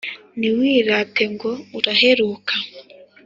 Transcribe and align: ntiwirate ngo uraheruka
ntiwirate 0.39 1.21
ngo 1.33 1.51
uraheruka 1.77 2.53